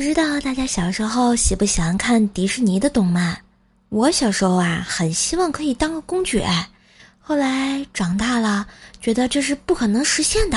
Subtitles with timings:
[0.00, 3.36] 不知道大家小时候喜不喜欢看迪士尼的动漫？
[3.88, 6.48] 我小时候啊，很希望可以当个公爵，
[7.18, 8.64] 后来长大了，
[9.00, 10.56] 觉得这是不可能实现的。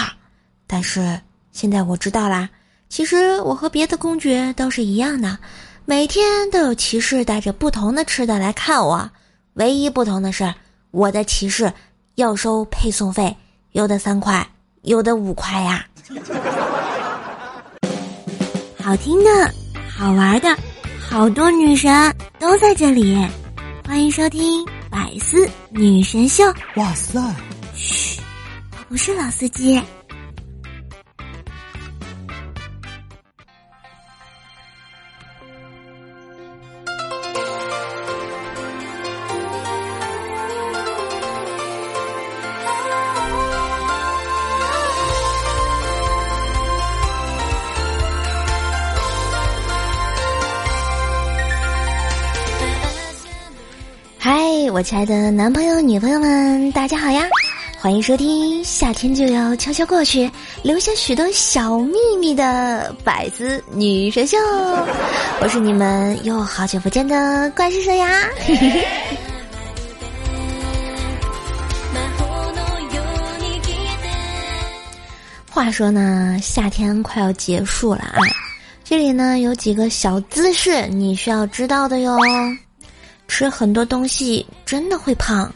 [0.68, 1.20] 但是
[1.52, 2.48] 现在我知道啦，
[2.88, 5.40] 其实我和别的公爵都是一样的，
[5.86, 9.10] 每天都有骑士带着不同的吃的来看我。
[9.54, 10.54] 唯一不同的是，
[10.92, 11.74] 我的骑士
[12.14, 13.36] 要收配送费，
[13.72, 14.48] 有的三块，
[14.84, 15.84] 有的五块呀。
[18.82, 19.54] 好听的，
[19.96, 20.58] 好玩的，
[21.00, 23.16] 好多女神都在这里，
[23.88, 26.44] 欢迎收听《百思女神秀》。
[26.76, 27.20] 哇塞！
[27.76, 28.20] 嘘，
[28.72, 29.80] 我不是老司机。
[54.84, 57.28] 亲爱的男朋友、女朋友们，大家好呀！
[57.80, 60.28] 欢迎收听夏天就要悄悄过去，
[60.64, 64.40] 留下许多小秘密的百思女神秀。
[65.40, 68.28] 我是你们又好久不见的怪兽兽呀！
[75.52, 78.18] 话说呢，夏天快要结束了啊，
[78.84, 82.18] 这里呢有几个小姿势你需要知道的哟。
[83.32, 85.50] 吃很多东西真的会胖，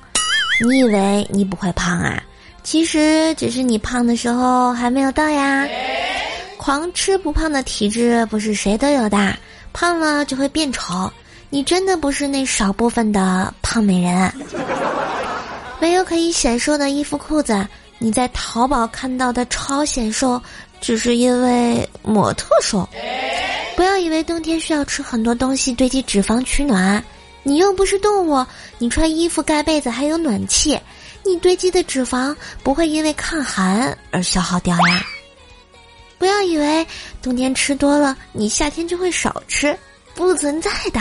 [0.61, 2.23] 你以为你不会胖啊？
[2.63, 5.67] 其实只是你胖的时候还没有到呀。
[6.55, 9.37] 狂吃不胖的体质不是谁都有的，
[9.73, 11.11] 胖了就会变丑。
[11.49, 14.31] 你真的不是那少部分的胖美人。
[15.77, 17.67] 没有可以显瘦的衣服裤子，
[17.99, 20.41] 你在淘宝看到的超显瘦，
[20.79, 22.87] 只是因为模特瘦。
[23.75, 27.03] 不要以为冬天需要吃很多东西堆积脂肪取暖。
[27.47, 28.43] 你又不是动物，
[28.79, 30.79] 你穿衣服盖被子还有暖气，
[31.23, 35.05] 你堆积的脂肪不会因为抗寒而消耗掉呀。
[36.17, 36.85] 不要以为
[37.21, 39.77] 冬天吃多了，你夏天就会少吃，
[40.15, 40.99] 不存在的。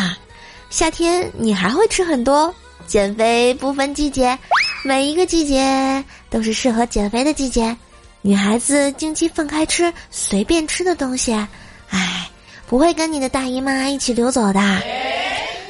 [0.69, 2.55] 夏天你还会吃很多，
[2.87, 4.39] 减肥不分季节，
[4.85, 7.75] 每一个季节都是适合减肥的季节。
[8.21, 11.33] 女孩子经期放开吃，随便吃的东西，
[11.89, 12.29] 唉，
[12.67, 14.61] 不会跟你的大姨妈一起溜走的。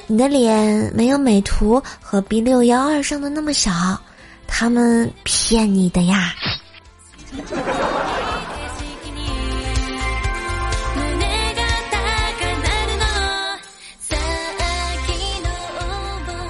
[0.06, 3.72] 你的脸没有美图和 B 六幺二上的那么小，
[4.46, 6.34] 他们骗你的呀！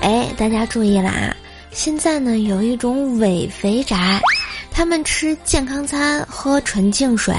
[0.00, 1.34] 哎，大家注意啦！
[1.70, 4.20] 现在呢，有一种伪肥宅，
[4.70, 7.34] 他们吃健康餐，喝纯净水，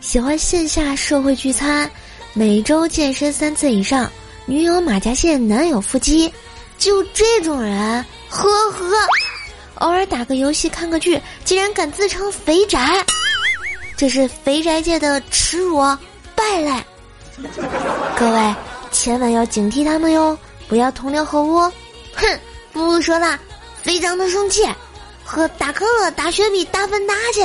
[0.00, 1.90] 喜欢线下社会聚餐，
[2.34, 4.08] 每周健身三次以上。
[4.48, 6.32] 女友马甲线，男友腹肌，
[6.78, 8.96] 就这种人，呵呵。
[9.74, 13.04] 偶尔打个游戏、看个剧，竟然敢自称肥宅，
[13.96, 15.78] 这是肥宅界的耻辱
[16.36, 16.72] 败类。
[18.16, 18.54] 各位
[18.92, 21.58] 千万要警惕他们哟，不要同流合污。
[22.14, 22.40] 哼，
[22.72, 23.36] 不说了，
[23.82, 24.64] 非常的生气，
[25.24, 27.42] 喝大可乐、打雪碧打分打去。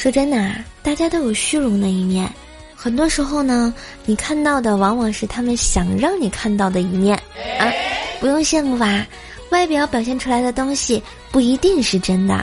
[0.00, 2.26] 说真的啊，大家都有虚荣的一面，
[2.74, 3.74] 很多时候呢，
[4.06, 7.14] 你看到的往往是他们想让你看到的一面
[7.58, 7.70] 啊，
[8.18, 9.06] 不用羡慕吧？
[9.50, 12.42] 外表表现出来的东西不一定是真的，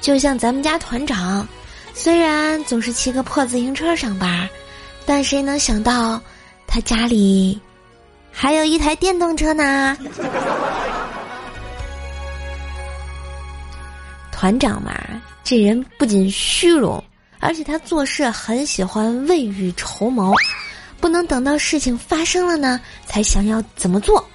[0.00, 1.48] 就像咱们家团长，
[1.92, 4.48] 虽然总是骑个破自行车上班，
[5.04, 6.22] 但谁能想到
[6.64, 7.60] 他家里
[8.30, 9.98] 还有一台电动车呢？
[14.30, 14.94] 团长嘛。
[15.44, 17.04] 这人不仅虚荣，
[17.38, 20.32] 而且他做事很喜欢未雨绸缪，
[20.98, 24.26] 不能等到事情发生了呢才想要怎么做。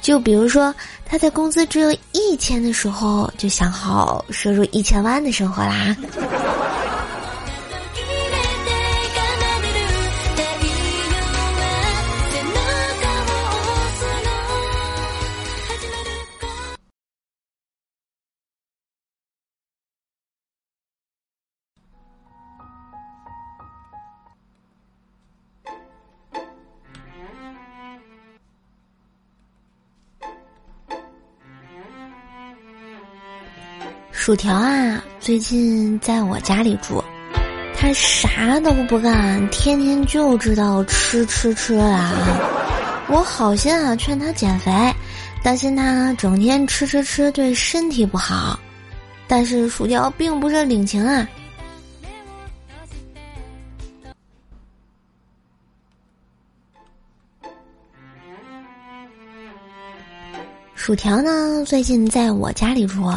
[0.00, 0.72] 就比如说，
[1.04, 5.96] 他在工资只有一千的时候，就想好收入一千万的生活啦。
[34.28, 37.02] 薯条啊，最近在我家里住，
[37.74, 42.12] 他啥都不干，天天就知道吃吃吃啊！
[43.08, 44.70] 我好心啊，劝他减肥，
[45.42, 48.60] 担心他整天吃吃吃对身体不好。
[49.26, 51.26] 但是薯条并不是领情啊。
[60.74, 63.10] 薯条呢，最近在我家里住，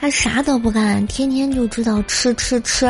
[0.00, 2.86] 他啥都不干，天天就知道吃吃吃。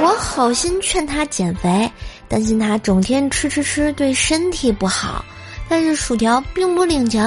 [0.00, 1.90] 我好心劝他减肥，
[2.28, 5.24] 担心他整天吃吃吃对身体不好，
[5.68, 7.24] 但是薯条并不领情，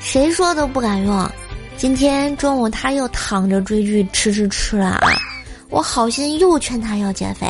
[0.00, 1.30] 谁说都不敢用。
[1.76, 5.12] 今天中午他又躺着追剧吃吃吃了啊！
[5.70, 7.46] 我好心又劝他要减肥，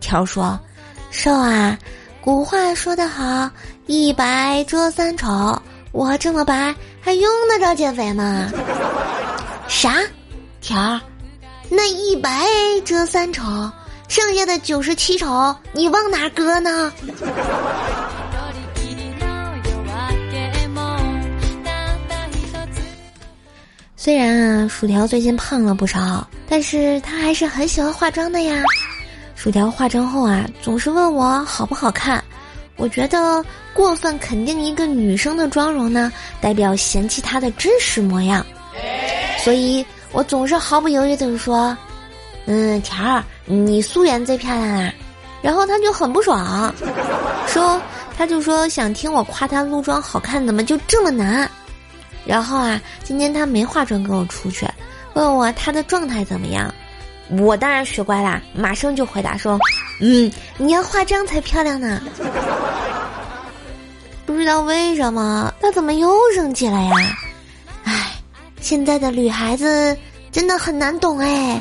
[0.00, 0.58] 条说
[1.10, 1.78] ：“瘦啊，
[2.20, 3.50] 古话说得好，
[3.86, 5.60] 一白遮三丑。
[5.92, 8.50] 我这么白，还用得着减肥吗？”
[9.68, 9.94] 啥？
[10.60, 11.00] 条儿，
[11.68, 12.44] 那一白
[12.84, 13.70] 遮三丑，
[14.08, 16.92] 剩下的九十七丑你往哪搁呢？
[23.96, 28.62] 虽然啊，薯条最近胖了不少，但是他还是很喜欢化妆的呀。
[29.34, 32.24] 薯条化妆后啊，总是问我好不好看。
[32.76, 33.44] 我觉得
[33.74, 36.10] 过分肯定一个女生的妆容呢，
[36.40, 38.44] 代表嫌弃她的真实模样。
[39.38, 41.76] 所以我总是毫不犹豫的说
[42.46, 44.92] ：“嗯，条儿，你素颜最漂亮啊。”
[45.40, 46.72] 然后他就很不爽，
[47.46, 47.80] 说
[48.16, 51.48] 他就说想听我夸他露妆好看，怎么就这么难？
[52.26, 54.66] 然后啊，今天他没化妆跟我出去，
[55.14, 56.74] 问我他的状态怎么样，
[57.30, 59.58] 我当然学乖啦，马上就回答说
[60.02, 62.02] ：“嗯，你要化妆才漂亮呢。”
[64.26, 66.92] 不知道为什么他怎么又生气了呀？
[68.60, 69.96] 现在的女孩子
[70.30, 71.60] 真的很难懂哎。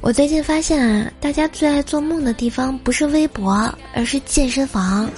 [0.00, 3.52] 我最近发现啊，大家最爱做梦的地方不是微博，
[3.94, 5.10] 而是健身房。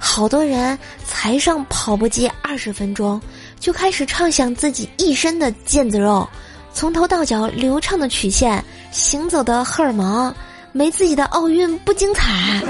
[0.00, 3.20] 好多人才上跑步机二十分钟，
[3.60, 6.28] 就开始畅想自己一身的腱子肉，
[6.72, 10.34] 从头到脚流畅的曲线，行走的荷尔蒙，
[10.76, 12.60] 没自己的奥运不精彩。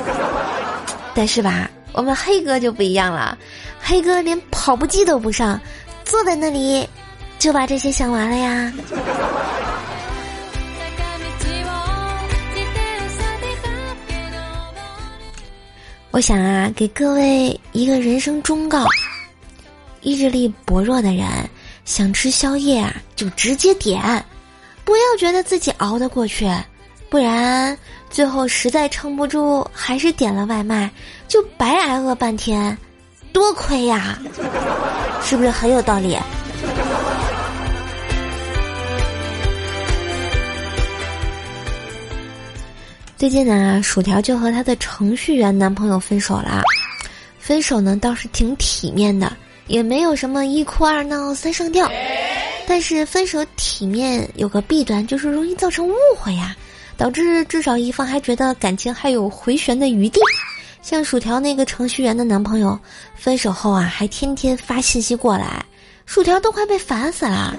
[1.15, 3.39] 但是吧，我们黑哥就不一样了，
[3.81, 5.59] 黑哥连跑步机都不上，
[6.05, 6.87] 坐在那里，
[7.39, 8.73] 就把这些想完了呀。
[16.11, 18.87] 我想啊，给各位一个人生忠告：
[20.03, 21.27] 意志力薄弱的人
[21.87, 24.25] 想吃宵夜啊，就直接点，
[24.85, 26.47] 不要觉得自己熬得过去，
[27.15, 27.79] 不然
[28.11, 30.91] 最后实在撑不住，还是点了外卖，
[31.29, 32.77] 就白挨饿半天，
[33.33, 34.19] 多亏呀！
[35.23, 36.19] 是不是很有道理？
[43.17, 46.63] 最近呢，薯条就和她的程序员男朋友分手了。
[47.39, 49.33] 分手呢倒是挺体面的，
[49.69, 51.89] 也没有什么一哭二闹三上吊。
[52.67, 56.57] 但是分手体面有个弊端，就是容易造成误会呀，
[56.97, 60.21] 导致至少一方还觉得感情还有回旋的余地。
[60.83, 62.79] 像薯条那个程序员的男朋友，
[63.17, 65.65] 分手后啊还天天发信息过来，
[66.05, 67.57] 薯条都快被烦死了。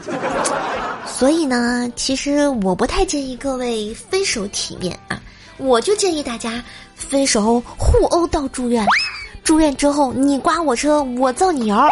[1.07, 5.19] 所以呢，其实我不太建议各位分手体面啊。
[5.57, 6.63] 我就建议大家
[6.95, 8.85] 分手互殴到住院，
[9.44, 11.89] 住院之后你刮我车，我造你谣，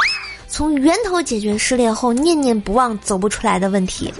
[0.47, 4.13] 从源头解决失恋后念念不忘走不出来的问题。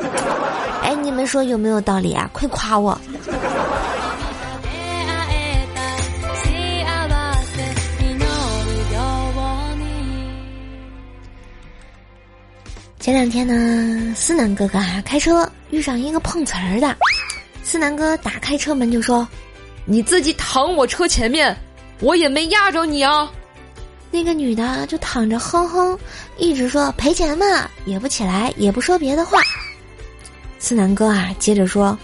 [0.82, 2.30] 哎，你们说有没有道理啊？
[2.34, 3.00] 快夸我！
[13.00, 16.96] 前两天呢，思南哥哥啊开车遇上一个碰瓷儿的。
[17.62, 19.28] 思南哥打开车门就说
[19.84, 21.54] ：“你自己躺我车前面，
[22.00, 23.30] 我也没压着你啊。”
[24.10, 26.00] 那个女的就躺着哼哼，
[26.38, 29.42] 一直说赔钱嘛，也不起来，也不说别的话。
[30.58, 31.98] 思南哥啊，接着说：“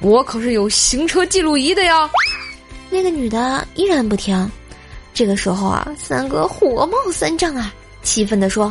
[0.00, 2.10] 我可是有行车记录仪的呀。”
[2.90, 4.50] 那个女的依然不听。
[5.14, 8.70] 这个时候啊，三哥火冒三丈啊，气愤的说：“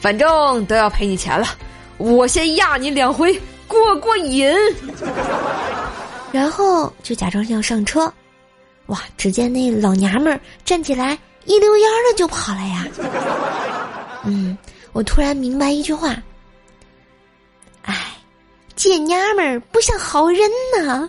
[0.00, 1.46] 反正都要赔你钱了，
[1.98, 3.38] 我先压你两回。”
[3.68, 4.48] 过过瘾，
[6.30, 8.12] 然后就假装要上车，
[8.86, 9.02] 哇！
[9.16, 12.86] 只见那老娘们儿站起来，一溜烟儿的就跑了呀。
[14.22, 14.56] 嗯，
[14.92, 16.22] 我突然明白一句话，哎，
[18.76, 20.38] 贱娘们儿不像好人
[20.78, 21.08] 呐。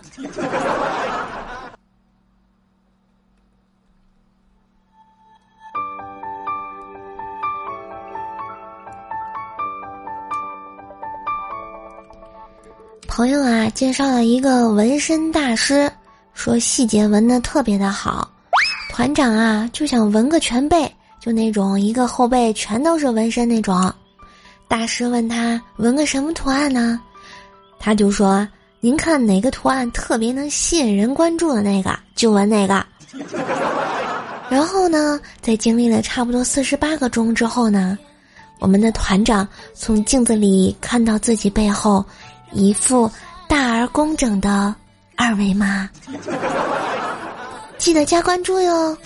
[13.06, 15.92] 朋友啊介绍了一个纹身大师，
[16.32, 18.30] 说细节纹的特别的好。
[18.88, 23.92] 团长啊就想纹个全背，就那种一个后背全都是纹身那种。
[24.66, 26.98] 大师问他纹个什么图案呢？
[27.78, 28.46] 他就说
[28.80, 32.84] ：“您看哪个图案特别能吸引人关注的那个，就纹那个。
[34.50, 37.98] ”然后呢，在经历了差不多四十八个钟之后呢，
[38.58, 42.04] 我们的团长从镜子里看到自己背后。
[42.50, 43.10] 一副
[43.46, 44.74] 大而工整的
[45.16, 45.86] 二维码，
[47.76, 48.96] 记得加关注哟，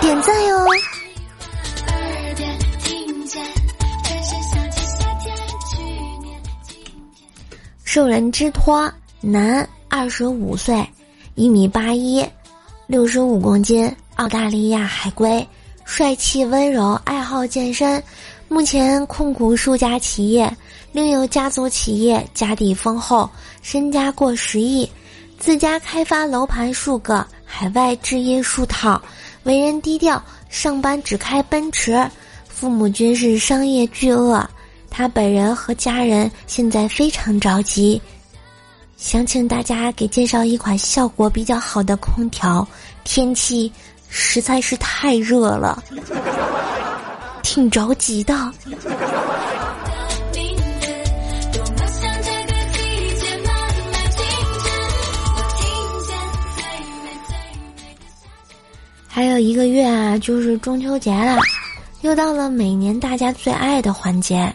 [0.00, 0.64] 点赞哟。
[7.94, 10.84] 受人之托，男，二十五岁，
[11.36, 12.26] 一米八一，
[12.88, 15.46] 六十五公斤，澳大利亚海归，
[15.84, 18.02] 帅气温柔，爱好健身，
[18.48, 20.52] 目前控股数家企业。
[20.90, 23.30] 另有家族企业，家底丰厚，
[23.62, 24.90] 身家过十亿，
[25.38, 29.00] 自家开发楼盘数个，海外置业数套，
[29.44, 32.04] 为人低调，上班只开奔驰，
[32.48, 34.44] 父母均是商业巨鳄，
[34.96, 38.00] 他本人和家人现在非常着急，
[38.96, 42.64] 想请大家给介绍一款效果比较好的空调，
[43.02, 43.72] 天气
[44.08, 45.82] 实在是太热了，
[47.42, 48.52] 挺着急的。
[59.08, 61.36] 还有一个月啊，就是中秋节了，
[62.02, 64.54] 又到了每年大家最爱的环节。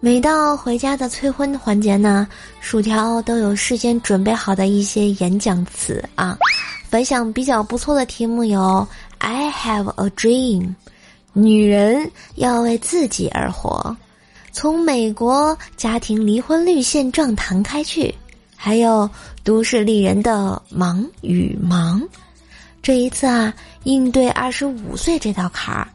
[0.00, 2.28] 每到回家的催婚环节呢，
[2.60, 6.38] 薯条都有事先准备好的一些演讲词啊。
[6.88, 8.86] 反响比较不错的题目有
[9.18, 10.72] ：I have a dream，
[11.32, 13.96] 女人要为自己而活，
[14.52, 18.14] 从美国家庭离婚率现状谈开去，
[18.54, 19.10] 还有
[19.42, 22.00] 都市丽人的忙与忙。
[22.80, 23.52] 这一次啊，
[23.82, 25.88] 应对二十五岁这道坎儿，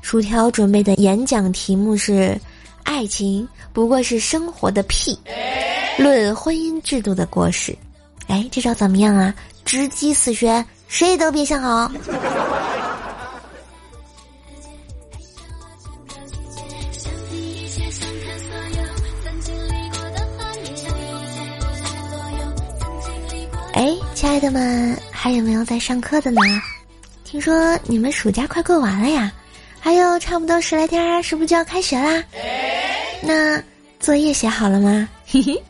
[0.00, 2.40] 薯条准备的演讲题目是：
[2.86, 5.18] 爱情不过是生活的屁，
[5.98, 7.76] 论婚姻制度的过失。
[8.28, 9.34] 哎，这招怎么样啊？
[9.64, 11.90] 直击死穴，谁都别想好。
[23.74, 24.96] 哎，亲爱的们。
[25.10, 26.40] 还有没有在上课的呢？
[27.24, 29.32] 听说你们暑假快过完了呀，
[29.80, 32.22] 还有差不多十来天，是不是就要开学啦？
[33.22, 33.62] 那
[33.98, 35.08] 作业写好了吗？
[35.26, 35.62] 嘿嘿，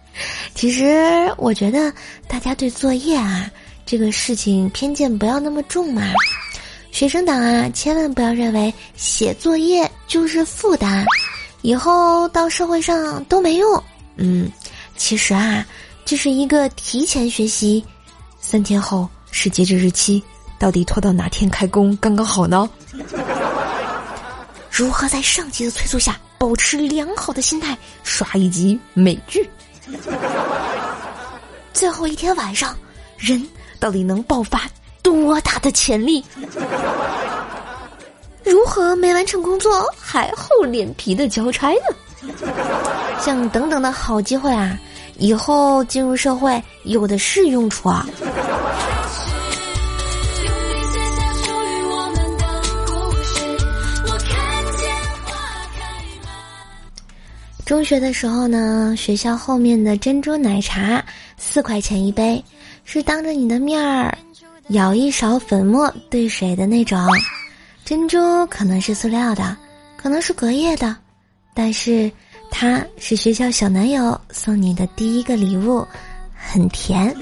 [0.54, 1.92] 其实我觉得
[2.28, 3.50] 大家对作业啊
[3.84, 6.02] 这个事情偏见不要那么重嘛。
[6.90, 11.04] 学生党啊，千万不要认为写作业就是负担，
[11.62, 13.82] 以后到社会上都没用。
[14.16, 14.50] 嗯，
[14.96, 15.66] 其实啊，
[16.04, 17.84] 这是一个提前学习，
[18.40, 19.08] 三天后。
[19.32, 20.22] 是截止日期，
[20.58, 22.70] 到底拖到哪天开工刚刚好呢？
[24.70, 29.48] 如何在上级的催促下保持良好的心态刷一集美剧？
[31.72, 32.76] 最后一天晚上，
[33.16, 33.46] 人
[33.78, 34.62] 到底能爆发
[35.02, 36.24] 多大的潜力？
[38.44, 42.32] 如何没完成工作还厚脸皮的交差呢？
[43.20, 44.78] 像等等的好机会啊，
[45.18, 48.06] 以后进入社会有的是用处啊。
[57.66, 61.04] 中学的时候呢，学校后面的珍珠奶茶
[61.37, 62.42] 四块钱一杯，
[62.85, 64.16] 是当着你的面儿
[64.68, 66.96] 舀一勺粉末兑水的那种。
[67.85, 69.56] 珍珠可能是塑料的，
[69.96, 70.96] 可能是隔夜的，
[71.54, 72.08] 但是
[72.52, 75.85] 它是学校小男友送你的第一个礼物，
[76.37, 77.12] 很甜。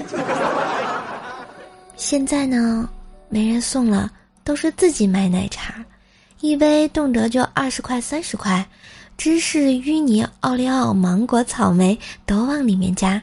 [1.95, 2.87] 现在呢，
[3.29, 4.11] 没人送了，
[4.43, 5.83] 都是自己买奶茶，
[6.39, 8.63] 一杯动辄就二十块三十块。
[9.17, 13.21] 芝士、芋泥、奥利奥、芒果、草莓都往里面加，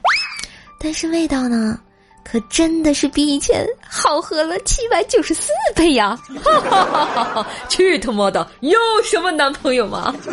[0.78, 1.78] 但是味道呢，
[2.24, 6.18] 可真的是比以前好喝了七百九十四倍呀！
[6.42, 7.46] 哈哈哈！
[7.68, 10.14] 去他妈的，有什么男朋友吗？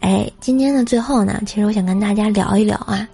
[0.00, 3.06] 哎，今天的最后呢，其实我想跟大家聊一聊啊。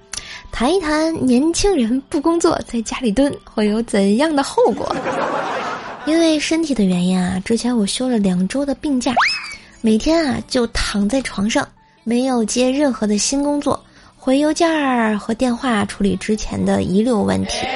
[0.50, 4.94] 谈一谈年轻人不工作在家里蹲会有怎样的后果？
[6.04, 9.14] 因为身体的原因啊，之前我休了两周的病假，
[9.80, 11.66] 每天啊就躺在床上，
[12.02, 13.78] 没有接任何的新工作，
[14.16, 17.66] 回邮件儿和电话处理之前的遗留问题。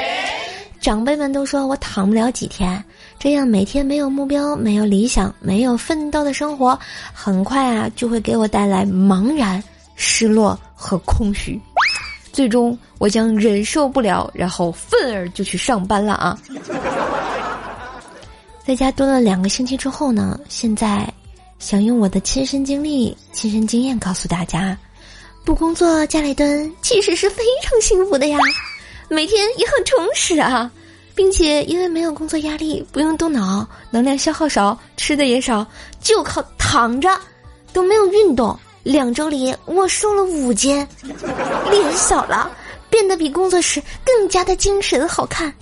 [0.81, 2.83] 长辈们都说我躺不了几天，
[3.17, 6.77] 这样每天没有目标、没有理想、没有奋斗的生活，
[7.13, 9.63] 很快啊就会给我带来茫然、
[9.95, 11.61] 失落和空虚，
[12.33, 16.39] 最终我将忍受不了，然后愤而就去上班了啊！
[18.65, 21.13] 在家蹲了两个星期之后呢，现在
[21.59, 24.77] 想用我的亲身经历、亲身经验告诉大家，
[25.45, 28.39] 不工作家里蹲其实是非常幸福的呀。
[29.11, 30.71] 每天也很充实啊，
[31.15, 35.67] 并且因为没有工作压力，不用动脑，能量消耗少，吃的也少，
[36.01, 37.11] 就靠躺着，
[37.75, 38.59] 都没有运动。
[38.83, 40.87] 两周里我瘦了五斤，
[41.71, 42.51] 脸小了，
[42.91, 45.53] 变得比工作时更加的精神好看。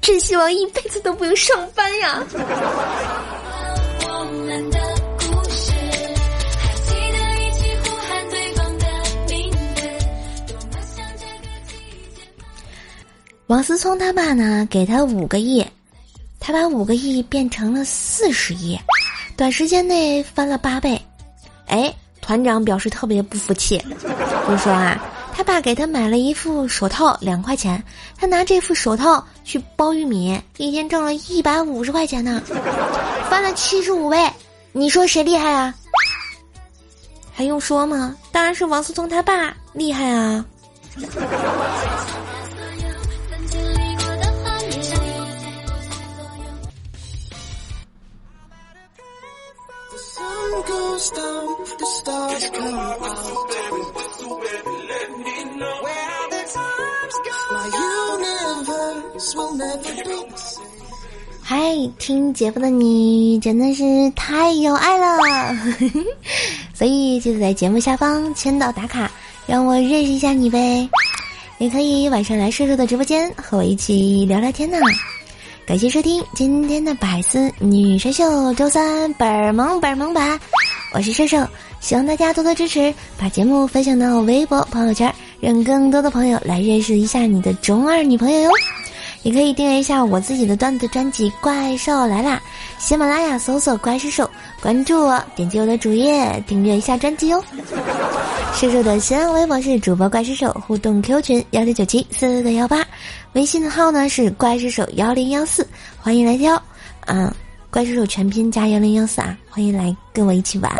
[0.00, 2.24] 真希望一辈子都不用上班呀。
[13.46, 15.64] 王思聪他爸呢，给他五个亿，
[16.40, 18.78] 他把五个亿变成了四十亿，
[19.36, 21.00] 短时间内翻了八倍。
[21.66, 21.94] 哎，
[22.28, 23.82] 团长表示特别不服气，
[24.46, 25.02] 就说啊，
[25.34, 27.82] 他爸给他买了一副手套，两块钱，
[28.18, 32.42] 他拿这副手套去剥玉米，一天挣了一百五十块钱呢，
[33.30, 34.30] 翻了七十五倍。
[34.72, 35.74] 你说谁厉害啊？
[37.32, 38.14] 还用说吗？
[38.30, 40.44] 当然是王思聪他爸厉害啊。
[61.42, 63.82] 嗨，听节目的你真的是
[64.14, 65.56] 太有爱了，
[66.74, 69.10] 所以记得在节目下方签到打卡，
[69.46, 70.88] 让我认识一下你呗。
[71.58, 74.78] 也可以晚上来瘦瘦的直播间和我一起聊聊天呢。
[75.68, 80.40] 感谢收听今天的百思女神秀周三本萌本萌版，
[80.94, 81.46] 我是瘦瘦，
[81.78, 88.50] 希望大家多多支持，把节目分享到微博朋友圈，让更多的朋友来认识一下你的中二女朋友哟。
[89.22, 92.40] 也可以订阅一下我自己的段子专辑《怪兽来啦》，
[92.82, 94.30] 喜马拉雅搜索“怪兽手”，
[94.62, 97.42] 关注我，点击我的主页订阅一下专辑哦。
[98.54, 102.84] 瘦瘦的新浪微博是主播怪兽手，互动 Q 群幺六九七四个幺八。
[103.34, 105.66] 微信的号呢是怪兽手幺零幺四，
[106.00, 106.60] 欢迎来挑，
[107.06, 107.32] 嗯，
[107.70, 110.72] 怪兽手全拼加幺零幺四啊，欢迎来跟我一起玩。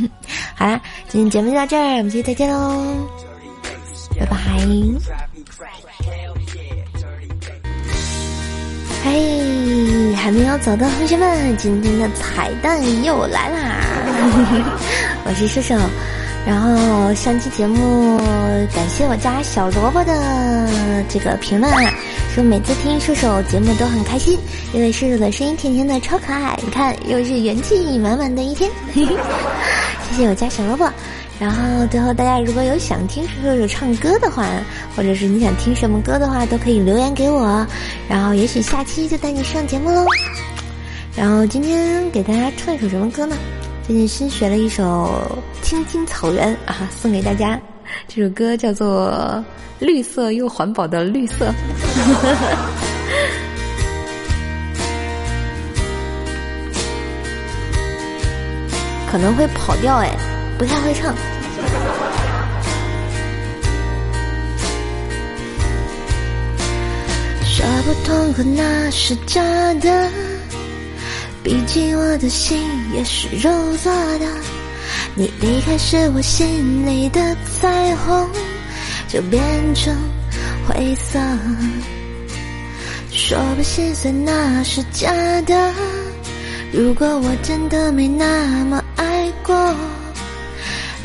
[0.56, 3.08] 好啦，今天节目就到这儿，我们下期再见喽，
[4.18, 4.36] 拜拜。
[9.04, 13.80] 嘿，还没有走的同学们，今天的彩蛋又来啦！
[15.26, 15.76] 我是射手。
[16.44, 18.16] 然后上期节目
[18.74, 20.68] 感谢我家小萝卜的
[21.08, 21.92] 这个评论啊，
[22.34, 24.38] 说每次听射手节目都很开心，
[24.72, 26.58] 因为射手的声音甜甜的超可爱。
[26.64, 29.04] 你看又是元气满满的一天， 谢
[30.16, 30.88] 谢我家小萝卜。
[31.42, 34.46] 然后最后大家如果有想听射手唱歌的话，
[34.94, 37.66] 或者是你想听什么歌的话，都可以留言给我，
[38.08, 40.06] 然后也许下期就带你上节目喽。
[41.16, 43.36] 然后今天给大家唱一首什么歌呢？
[43.84, 45.34] 最近新学了一首
[45.66, 47.58] 《青青草原》啊，送给大家。
[48.06, 49.10] 这首歌叫做
[49.84, 51.46] 《绿色又环保的绿色》，
[59.10, 60.16] 可能会跑调哎，
[60.62, 61.12] 不太会唱。
[67.44, 69.42] 说不痛苦那是假
[69.80, 70.08] 的。
[71.42, 72.62] 毕竟我的心
[72.94, 74.26] 也是肉做的，
[75.16, 78.30] 你离开时我心里的彩虹
[79.08, 79.42] 就变
[79.74, 79.92] 成
[80.68, 81.18] 灰色。
[83.10, 85.74] 说不心碎那是假的，
[86.72, 89.74] 如果我真的没那么爱过，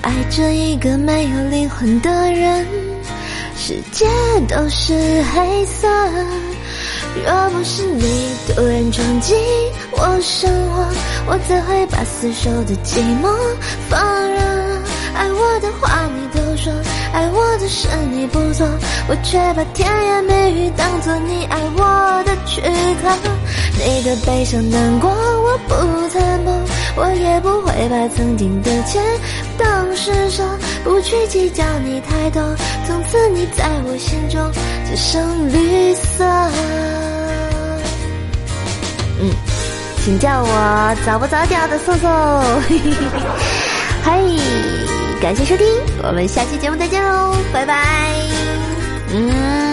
[0.07, 2.65] 爱着一个没有灵魂的人，
[3.57, 4.05] 世界
[4.47, 4.93] 都是
[5.33, 5.85] 黑色。
[7.25, 9.35] 若不是你突然闯进
[9.91, 10.87] 我生活，
[11.25, 13.27] 我怎会把死守的寂寞
[13.89, 13.99] 放
[14.31, 14.81] 任？
[15.13, 16.71] 爱我的话你都说，
[17.11, 18.65] 爱我的事你不做，
[19.09, 23.09] 我却把甜言蜜语当作你爱我的躯壳。
[23.79, 25.75] 你的悲伤难过我不
[26.07, 26.51] 参谋，
[26.99, 29.01] 我也不会把曾经的钱
[29.55, 30.43] 当施舍，
[30.83, 32.41] 不去计较你太多，
[32.87, 34.51] 从此你在我心中
[34.89, 36.25] 只剩绿色。
[39.19, 39.31] 嗯，
[40.03, 42.07] 请叫我早不早掉的素素。
[44.03, 44.19] 嗨，
[45.21, 45.65] 感谢收听，
[46.01, 47.85] 我们下期节目再见喽，拜拜。
[49.13, 49.66] 嗯。